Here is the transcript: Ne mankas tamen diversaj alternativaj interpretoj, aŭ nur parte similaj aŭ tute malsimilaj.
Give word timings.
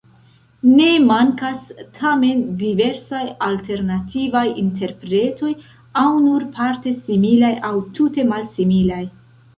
Ne 0.77 0.85
mankas 1.09 1.65
tamen 1.99 2.41
diversaj 2.61 3.21
alternativaj 3.49 4.43
interpretoj, 4.63 5.53
aŭ 6.05 6.09
nur 6.27 6.47
parte 6.59 6.99
similaj 7.07 7.53
aŭ 7.71 7.75
tute 7.99 8.31
malsimilaj. 8.33 9.05